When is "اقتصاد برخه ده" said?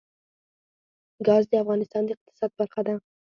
2.15-2.93